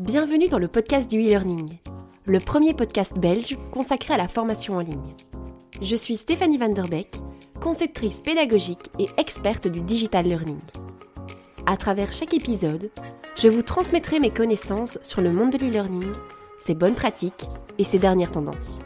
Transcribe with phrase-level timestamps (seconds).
[0.00, 1.76] Bienvenue dans le podcast du e-learning,
[2.24, 5.14] le premier podcast belge consacré à la formation en ligne.
[5.82, 7.20] Je suis Stéphanie Van Der Beek,
[7.60, 10.58] conceptrice pédagogique et experte du digital learning.
[11.66, 12.90] À travers chaque épisode,
[13.36, 16.12] je vous transmettrai mes connaissances sur le monde de l'e-learning,
[16.58, 17.46] ses bonnes pratiques
[17.76, 18.80] et ses dernières tendances.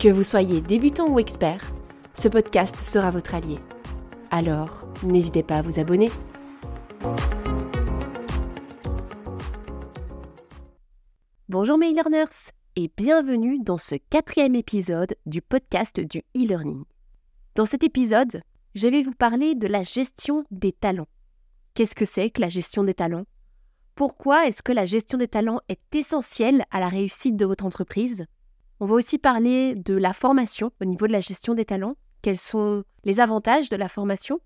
[0.00, 1.74] Que vous soyez débutant ou expert,
[2.14, 3.58] ce podcast sera votre allié.
[4.30, 6.10] Alors, n'hésitez pas à vous abonner.
[11.52, 16.82] Bonjour mes e-learners et bienvenue dans ce quatrième épisode du podcast du e-learning.
[17.56, 18.40] Dans cet épisode,
[18.74, 21.08] je vais vous parler de la gestion des talents.
[21.74, 23.26] Qu'est-ce que c'est que la gestion des talents?
[23.94, 28.24] Pourquoi est-ce que la gestion des talents est essentielle à la réussite de votre entreprise?
[28.80, 32.38] On va aussi parler de la formation au niveau de la gestion des talents, quels
[32.38, 34.40] sont les avantages de la formation?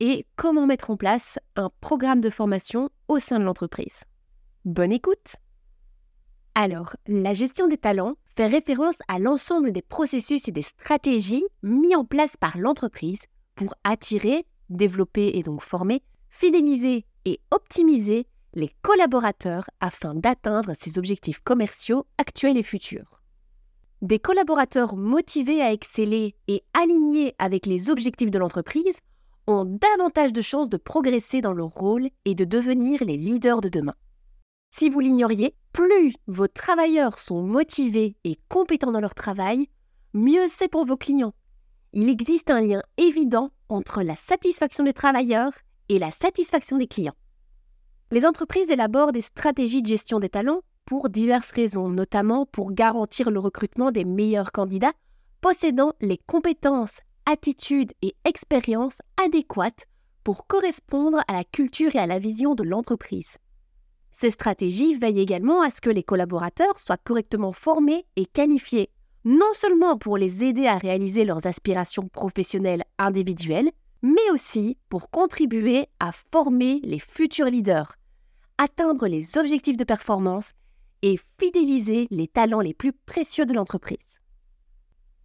[0.00, 4.04] Et comment mettre en place un programme de formation au sein de l'entreprise?
[4.66, 5.36] Bonne écoute
[6.58, 11.94] alors, la gestion des talents fait référence à l'ensemble des processus et des stratégies mis
[11.94, 13.20] en place par l'entreprise
[13.56, 21.40] pour attirer, développer et donc former, fidéliser et optimiser les collaborateurs afin d'atteindre ses objectifs
[21.40, 23.20] commerciaux actuels et futurs.
[24.00, 28.96] Des collaborateurs motivés à exceller et alignés avec les objectifs de l'entreprise
[29.46, 33.68] ont davantage de chances de progresser dans leur rôle et de devenir les leaders de
[33.68, 33.94] demain.
[34.70, 39.68] Si vous l'ignoriez, plus vos travailleurs sont motivés et compétents dans leur travail,
[40.12, 41.34] mieux c'est pour vos clients.
[41.92, 45.52] Il existe un lien évident entre la satisfaction des travailleurs
[45.88, 47.16] et la satisfaction des clients.
[48.10, 53.30] Les entreprises élaborent des stratégies de gestion des talents pour diverses raisons, notamment pour garantir
[53.30, 54.92] le recrutement des meilleurs candidats
[55.40, 59.86] possédant les compétences, attitudes et expériences adéquates
[60.22, 63.38] pour correspondre à la culture et à la vision de l'entreprise.
[64.18, 68.88] Ces stratégies veillent également à ce que les collaborateurs soient correctement formés et qualifiés,
[69.26, 75.88] non seulement pour les aider à réaliser leurs aspirations professionnelles individuelles, mais aussi pour contribuer
[76.00, 77.96] à former les futurs leaders,
[78.56, 80.52] atteindre les objectifs de performance
[81.02, 84.22] et fidéliser les talents les plus précieux de l'entreprise.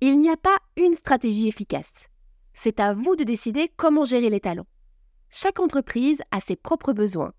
[0.01, 2.09] Il n'y a pas une stratégie efficace.
[2.53, 4.67] C'est à vous de décider comment gérer les talents.
[5.29, 7.31] Chaque entreprise a ses propres besoins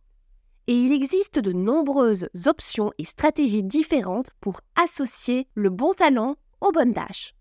[0.67, 6.73] et il existe de nombreuses options et stratégies différentes pour associer le bon talent aux
[6.73, 7.35] bonnes tâches.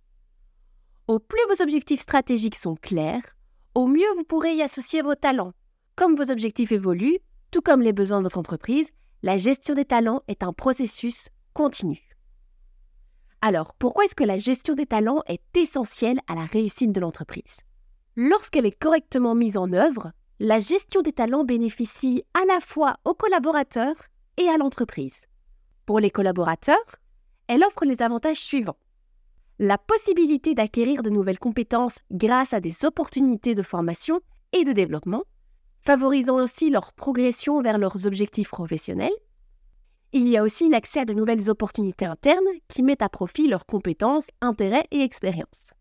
[1.07, 3.35] Au plus vos objectifs stratégiques sont clairs,
[3.75, 5.53] au mieux vous pourrez y associer vos talents.
[5.95, 7.19] Comme vos objectifs évoluent,
[7.51, 8.91] tout comme les besoins de votre entreprise,
[9.23, 12.11] la gestion des talents est un processus continu.
[13.41, 17.61] Alors, pourquoi est-ce que la gestion des talents est essentielle à la réussite de l'entreprise?
[18.15, 20.11] Lorsqu'elle est correctement mise en œuvre,
[20.43, 23.93] la gestion des talents bénéficie à la fois aux collaborateurs
[24.37, 25.27] et à l'entreprise.
[25.85, 26.95] Pour les collaborateurs,
[27.45, 28.79] elle offre les avantages suivants.
[29.59, 34.19] La possibilité d'acquérir de nouvelles compétences grâce à des opportunités de formation
[34.51, 35.25] et de développement,
[35.85, 39.13] favorisant ainsi leur progression vers leurs objectifs professionnels.
[40.11, 43.67] Il y a aussi l'accès à de nouvelles opportunités internes qui mettent à profit leurs
[43.67, 45.75] compétences, intérêts et expériences.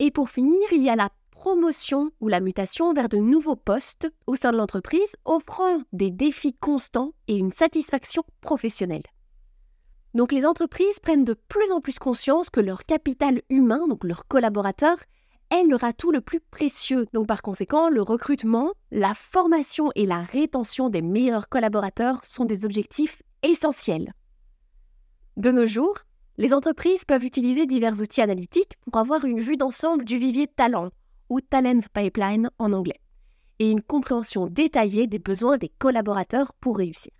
[0.00, 1.10] Et pour finir, il y a la
[1.42, 6.54] promotion ou la mutation vers de nouveaux postes au sein de l'entreprise, offrant des défis
[6.54, 9.02] constants et une satisfaction professionnelle.
[10.14, 14.28] Donc les entreprises prennent de plus en plus conscience que leur capital humain, donc leurs
[14.28, 14.98] collaborateurs,
[15.50, 17.06] est leur atout le plus précieux.
[17.12, 22.64] Donc par conséquent, le recrutement, la formation et la rétention des meilleurs collaborateurs sont des
[22.64, 24.12] objectifs essentiels.
[25.36, 25.98] De nos jours,
[26.36, 30.52] les entreprises peuvent utiliser divers outils analytiques pour avoir une vue d'ensemble du vivier de
[30.52, 30.90] talent,
[31.32, 33.00] ou Talent Pipeline en anglais,
[33.58, 37.14] et une compréhension détaillée des besoins des collaborateurs pour réussir.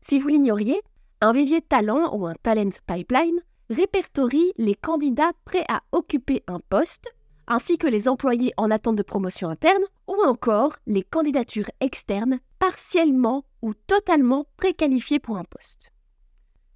[0.00, 0.80] Si vous l'ignoriez,
[1.20, 7.12] un vivier talent ou un Talent Pipeline répertorie les candidats prêts à occuper un poste,
[7.48, 13.44] ainsi que les employés en attente de promotion interne, ou encore les candidatures externes partiellement
[13.60, 15.90] ou totalement préqualifiées pour un poste.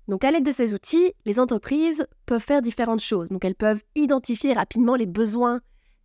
[0.08, 3.29] Donc à l'aide de ces outils, les entreprises peuvent faire différentes choses.
[3.29, 5.61] Donc elles peuvent identifier rapidement les besoins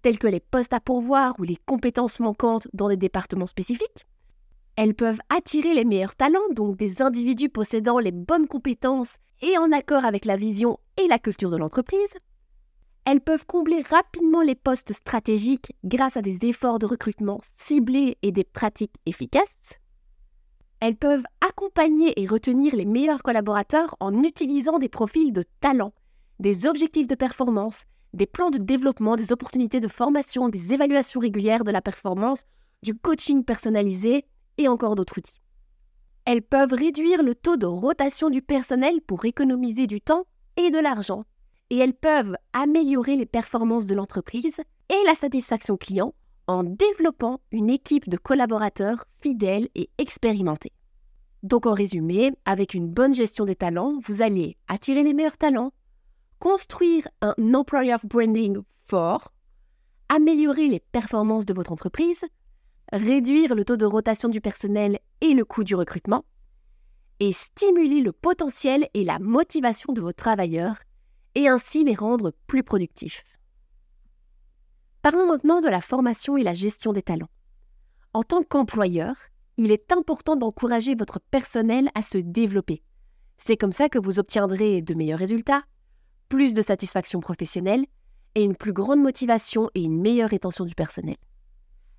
[0.05, 4.05] tels que les postes à pourvoir ou les compétences manquantes dans des départements spécifiques.
[4.75, 9.71] Elles peuvent attirer les meilleurs talents, donc des individus possédant les bonnes compétences et en
[9.71, 12.13] accord avec la vision et la culture de l'entreprise.
[13.05, 18.31] Elles peuvent combler rapidement les postes stratégiques grâce à des efforts de recrutement ciblés et
[18.31, 19.79] des pratiques efficaces.
[20.81, 25.93] Elles peuvent accompagner et retenir les meilleurs collaborateurs en utilisant des profils de talent,
[26.39, 31.63] des objectifs de performance des plans de développement, des opportunités de formation, des évaluations régulières
[31.63, 32.45] de la performance,
[32.81, 34.25] du coaching personnalisé
[34.57, 35.41] et encore d'autres outils.
[36.25, 40.25] Elles peuvent réduire le taux de rotation du personnel pour économiser du temps
[40.57, 41.25] et de l'argent.
[41.69, 46.13] Et elles peuvent améliorer les performances de l'entreprise et la satisfaction client
[46.47, 50.71] en développant une équipe de collaborateurs fidèles et expérimentés.
[51.43, 55.73] Donc en résumé, avec une bonne gestion des talents, vous allez attirer les meilleurs talents,
[56.45, 59.33] construire un employer branding fort,
[60.09, 62.23] améliorer les performances de votre entreprise,
[62.93, 66.23] réduire le taux de rotation du personnel et le coût du recrutement,
[67.19, 70.75] et stimuler le potentiel et la motivation de vos travailleurs,
[71.33, 73.23] et ainsi les rendre plus productifs.
[75.01, 77.31] Parlons maintenant de la formation et la gestion des talents.
[78.13, 79.15] En tant qu'employeur,
[79.57, 82.83] il est important d'encourager votre personnel à se développer.
[83.39, 85.63] C'est comme ça que vous obtiendrez de meilleurs résultats,
[86.29, 87.85] plus de satisfaction professionnelle
[88.35, 91.17] et une plus grande motivation et une meilleure rétention du personnel.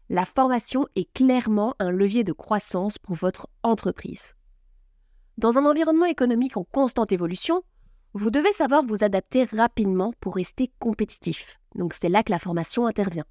[0.09, 4.35] La formation est clairement un levier de croissance pour votre entreprise.
[5.39, 7.63] Dans un environnement économique en constante évolution,
[8.15, 11.59] vous devez savoir vous adapter rapidement pour rester compétitif.
[11.75, 13.27] Donc c'est là que la formation intervient.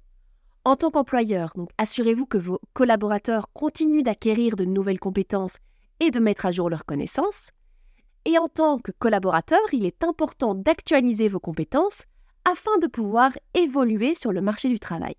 [0.64, 5.58] En tant qu'employeur, assurez-vous que vos collaborateurs continuent d'acquérir de nouvelles compétences
[6.00, 7.50] et de mettre à jour leurs connaissances.
[8.26, 12.02] Et en tant que collaborateur, il est important d'actualiser vos compétences
[12.44, 15.14] afin de pouvoir évoluer sur le marché du travail.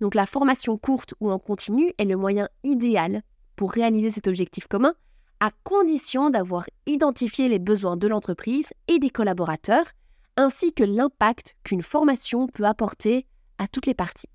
[0.00, 3.22] Donc la formation courte ou en continu est le moyen idéal
[3.56, 4.94] pour réaliser cet objectif commun,
[5.40, 9.86] à condition d'avoir identifié les besoins de l'entreprise et des collaborateurs,
[10.36, 13.26] ainsi que l'impact qu'une formation peut apporter
[13.58, 14.30] à toutes les parties.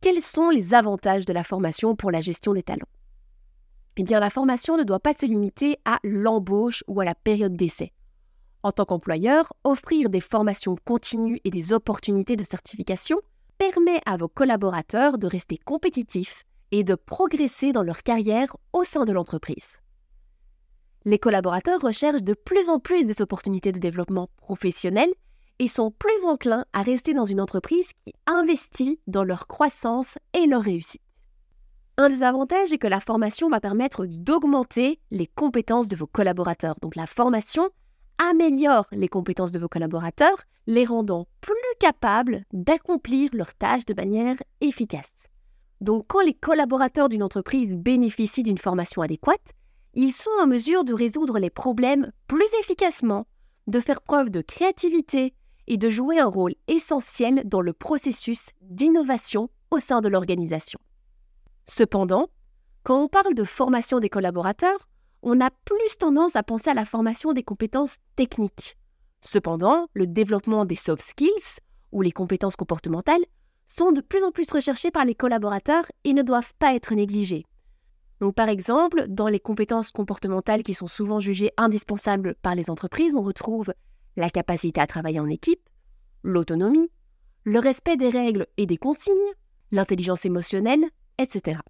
[0.00, 2.88] Quels sont les avantages de la formation pour la gestion des talents?
[3.96, 7.92] Eh la formation ne doit pas se limiter à l'embauche ou à la période d'essai.
[8.62, 13.18] En tant qu'employeur, offrir des formations continues et des opportunités de certification
[13.58, 19.04] permet à vos collaborateurs de rester compétitifs et de progresser dans leur carrière au sein
[19.04, 19.78] de l'entreprise.
[21.04, 25.10] Les collaborateurs recherchent de plus en plus des opportunités de développement professionnel
[25.58, 30.46] et sont plus enclins à rester dans une entreprise qui investit dans leur croissance et
[30.46, 31.02] leur réussite.
[31.96, 36.76] Un des avantages est que la formation va permettre d'augmenter les compétences de vos collaborateurs.
[36.80, 37.68] Donc la formation
[38.18, 44.36] améliore les compétences de vos collaborateurs, les rendant plus capables d'accomplir leurs tâches de manière
[44.60, 45.26] efficace.
[45.80, 49.54] Donc quand les collaborateurs d'une entreprise bénéficient d'une formation adéquate,
[49.94, 53.26] ils sont en mesure de résoudre les problèmes plus efficacement,
[53.66, 55.34] de faire preuve de créativité
[55.66, 60.78] et de jouer un rôle essentiel dans le processus d'innovation au sein de l'organisation.
[61.66, 62.28] Cependant,
[62.82, 64.88] quand on parle de formation des collaborateurs,
[65.22, 68.76] on a plus tendance à penser à la formation des compétences techniques.
[69.20, 71.60] Cependant, le développement des soft skills,
[71.92, 73.24] ou les compétences comportementales,
[73.68, 77.44] sont de plus en plus recherchées par les collaborateurs et ne doivent pas être négligées.
[78.34, 83.22] Par exemple, dans les compétences comportementales qui sont souvent jugées indispensables par les entreprises, on
[83.22, 83.72] retrouve
[84.16, 85.68] la capacité à travailler en équipe,
[86.22, 86.90] l'autonomie,
[87.44, 89.14] le respect des règles et des consignes,
[89.70, 90.84] l'intelligence émotionnelle,
[91.20, 91.60] etc.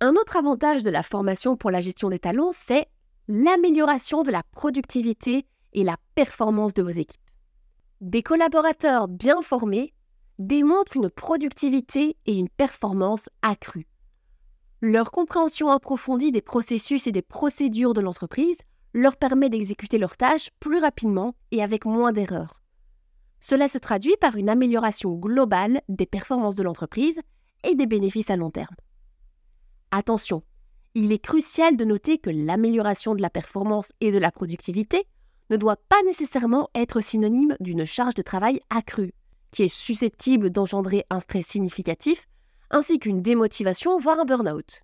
[0.00, 2.86] Un autre avantage de la formation pour la gestion des talents, c'est
[3.26, 7.20] l'amélioration de la productivité et la performance de vos équipes.
[8.00, 9.92] Des collaborateurs bien formés
[10.38, 13.88] démontrent une productivité et une performance accrues.
[14.80, 18.58] Leur compréhension approfondie des processus et des procédures de l'entreprise
[18.94, 22.62] leur permet d'exécuter leurs tâches plus rapidement et avec moins d'erreurs.
[23.40, 27.20] Cela se traduit par une amélioration globale des performances de l'entreprise
[27.64, 28.74] et des bénéfices à long terme.
[29.90, 30.42] Attention,
[30.94, 35.06] il est crucial de noter que l'amélioration de la performance et de la productivité
[35.50, 39.12] ne doit pas nécessairement être synonyme d'une charge de travail accrue,
[39.50, 42.26] qui est susceptible d'engendrer un stress significatif,
[42.70, 44.82] ainsi qu'une démotivation, voire un burn-out.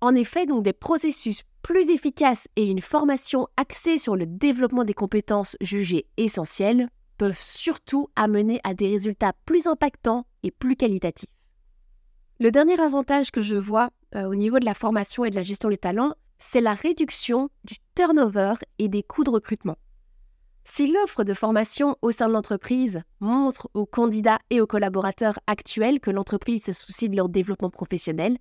[0.00, 4.94] En effet, donc des processus plus efficaces et une formation axée sur le développement des
[4.94, 6.88] compétences jugées essentielles
[7.18, 11.28] peuvent surtout amener à des résultats plus impactants et plus qualitatifs.
[12.42, 15.42] Le dernier avantage que je vois euh, au niveau de la formation et de la
[15.42, 19.76] gestion des talents, c'est la réduction du turnover et des coûts de recrutement.
[20.64, 26.00] Si l'offre de formation au sein de l'entreprise montre aux candidats et aux collaborateurs actuels
[26.00, 28.38] que l'entreprise se soucie de leur développement professionnel,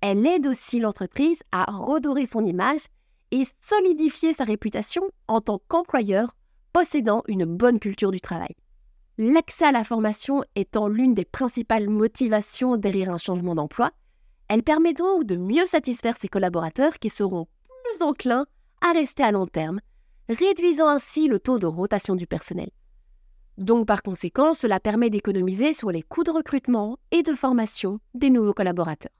[0.00, 2.86] elle aide aussi l'entreprise à redorer son image
[3.30, 6.34] et solidifier sa réputation en tant qu'employeur
[6.72, 8.56] possédant une bonne culture du travail.
[9.18, 13.92] L'accès à la formation étant l'une des principales motivations derrière un changement d'emploi,
[14.48, 18.46] elle permet donc de mieux satisfaire ses collaborateurs qui seront plus enclins
[18.82, 19.80] à rester à long terme,
[20.28, 22.70] réduisant ainsi le taux de rotation du personnel.
[23.56, 28.28] Donc par conséquent, cela permet d'économiser sur les coûts de recrutement et de formation des
[28.28, 29.12] nouveaux collaborateurs.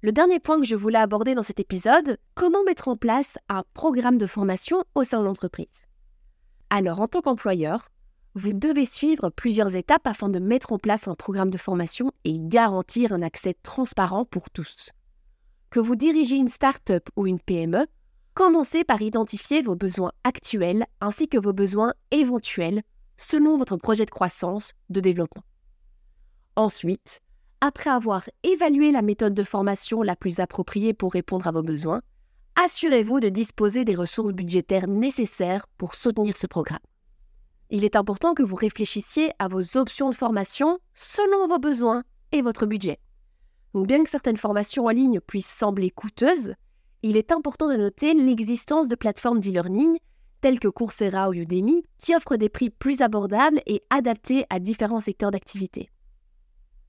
[0.00, 3.64] Le dernier point que je voulais aborder dans cet épisode, comment mettre en place un
[3.74, 5.86] programme de formation au sein de l'entreprise?
[6.70, 7.88] Alors, en tant qu'employeur,
[8.36, 12.36] vous devez suivre plusieurs étapes afin de mettre en place un programme de formation et
[12.40, 14.90] garantir un accès transparent pour tous.
[15.70, 17.86] Que vous dirigez une start-up ou une PME,
[18.34, 22.82] commencez par identifier vos besoins actuels ainsi que vos besoins éventuels
[23.16, 25.44] selon votre projet de croissance, de développement.
[26.56, 27.20] Ensuite,
[27.60, 32.02] après avoir évalué la méthode de formation la plus appropriée pour répondre à vos besoins,
[32.56, 36.80] assurez-vous de disposer des ressources budgétaires nécessaires pour soutenir ce programme
[37.70, 42.42] il est important que vous réfléchissiez à vos options de formation selon vos besoins et
[42.42, 42.98] votre budget.
[43.74, 46.54] Bien que certaines formations en ligne puissent sembler coûteuses,
[47.02, 49.98] il est important de noter l'existence de plateformes d'e-learning
[50.40, 55.00] telles que Coursera ou Udemy qui offrent des prix plus abordables et adaptés à différents
[55.00, 55.90] secteurs d'activité.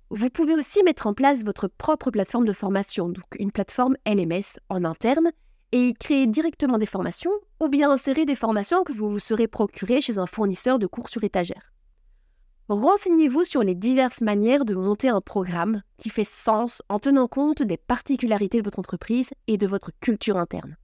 [0.09, 4.59] Vous pouvez aussi mettre en place votre propre plateforme de formation, donc une plateforme LMS
[4.69, 5.31] en interne
[5.71, 10.01] et créer directement des formations ou bien insérer des formations que vous vous serez procurées
[10.01, 11.73] chez un fournisseur de cours sur étagère.
[12.67, 17.61] Renseignez-vous sur les diverses manières de monter un programme qui fait sens en tenant compte
[17.61, 20.75] des particularités de votre entreprise et de votre culture interne.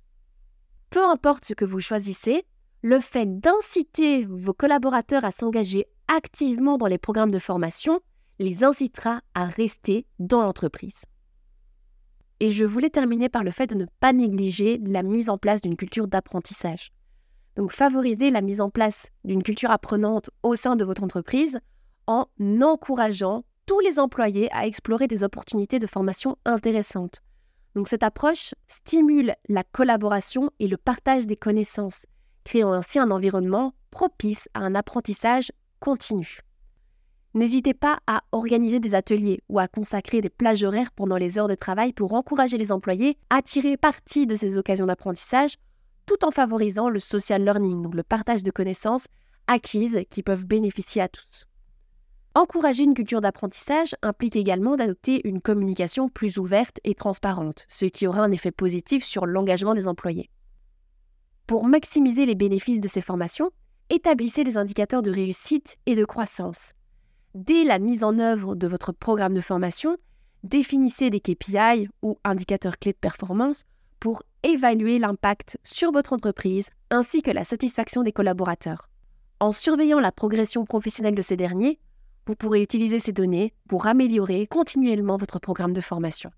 [0.92, 2.44] Peu importe ce que vous choisissez,
[2.84, 8.00] le fait d'inciter vos collaborateurs à s'engager activement dans les programmes de formation
[8.38, 11.06] les incitera à rester dans l'entreprise.
[12.42, 15.62] Et je voulais terminer par le fait de ne pas négliger la mise en place
[15.62, 16.92] d'une culture d'apprentissage.
[17.56, 21.60] Donc favoriser la mise en place d'une culture apprenante au sein de votre entreprise
[22.08, 22.26] en
[22.64, 27.22] encourageant tous les employés à explorer des opportunités de formation intéressantes.
[27.76, 32.08] Donc cette approche stimule la collaboration et le partage des connaissances,
[32.44, 36.40] créant ainsi un environnement propice à un apprentissage continu.
[37.34, 41.48] N'hésitez pas à organiser des ateliers ou à consacrer des plages horaires pendant les heures
[41.48, 45.56] de travail pour encourager les employés à tirer parti de ces occasions d'apprentissage
[46.06, 49.06] tout en favorisant le social learning, donc le partage de connaissances
[49.48, 51.48] acquises qui peuvent bénéficier à tous.
[52.36, 58.08] Encourager une culture d'apprentissage implique également d'adopter une communication plus ouverte et transparente, ce qui
[58.08, 60.30] aura un effet positif sur l'engagement des employés.
[61.48, 63.52] Pour maximiser les bénéfices de ces formations,
[63.90, 66.74] établissez des indicateurs de réussite et de croissance
[67.34, 69.96] Dès la mise en œuvre de votre programme de formation,
[70.44, 73.64] définissez des KPI ou indicateurs clés de performance
[74.02, 78.90] pour évaluer l'impact sur votre entreprise ainsi que la satisfaction des collaborateurs.
[79.40, 81.80] En surveillant la progression professionnelle de ces derniers,
[82.28, 86.32] vous pourrez utiliser ces données pour améliorer continuellement votre programme de formation.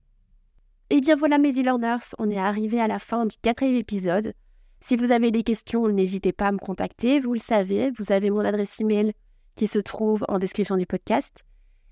[0.92, 4.34] Et eh bien voilà mes e-learners, on est arrivé à la fin du quatrième épisode.
[4.80, 8.30] Si vous avez des questions, n'hésitez pas à me contacter, vous le savez, vous avez
[8.30, 9.14] mon adresse email
[9.56, 11.44] qui se trouve en description du podcast.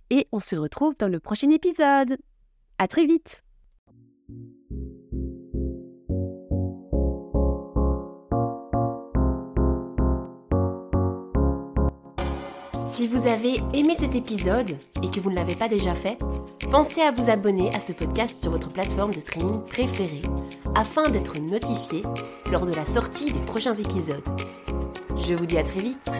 [0.09, 2.17] Et on se retrouve dans le prochain épisode.
[2.77, 3.43] À très vite!
[12.91, 16.19] Si vous avez aimé cet épisode et que vous ne l'avez pas déjà fait,
[16.71, 20.21] pensez à vous abonner à ce podcast sur votre plateforme de streaming préférée
[20.75, 22.03] afin d'être notifié
[22.51, 24.27] lors de la sortie des prochains épisodes.
[25.15, 26.11] Je vous dis à très vite